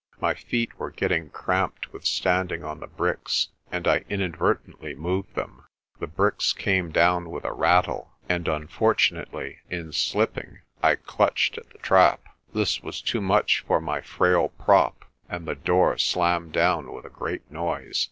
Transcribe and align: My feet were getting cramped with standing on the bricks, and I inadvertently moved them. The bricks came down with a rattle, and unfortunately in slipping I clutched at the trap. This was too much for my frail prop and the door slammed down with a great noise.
My 0.19 0.33
feet 0.33 0.79
were 0.79 0.89
getting 0.89 1.29
cramped 1.29 1.93
with 1.93 2.07
standing 2.07 2.63
on 2.63 2.79
the 2.79 2.87
bricks, 2.87 3.49
and 3.71 3.87
I 3.87 4.03
inadvertently 4.09 4.95
moved 4.95 5.35
them. 5.35 5.65
The 5.99 6.07
bricks 6.07 6.53
came 6.53 6.91
down 6.91 7.29
with 7.29 7.45
a 7.45 7.53
rattle, 7.53 8.11
and 8.27 8.47
unfortunately 8.47 9.59
in 9.69 9.91
slipping 9.93 10.61
I 10.81 10.95
clutched 10.95 11.59
at 11.59 11.69
the 11.69 11.77
trap. 11.77 12.21
This 12.51 12.81
was 12.81 12.99
too 12.99 13.21
much 13.21 13.59
for 13.67 13.79
my 13.79 14.01
frail 14.01 14.49
prop 14.49 15.05
and 15.29 15.45
the 15.47 15.53
door 15.53 15.99
slammed 15.99 16.51
down 16.53 16.91
with 16.91 17.05
a 17.05 17.09
great 17.09 17.51
noise. 17.51 17.99